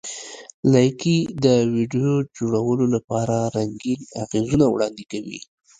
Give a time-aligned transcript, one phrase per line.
[0.71, 5.39] لایکي د ویډیو جوړولو لپاره رنګین اغېزونه وړاندې کوي.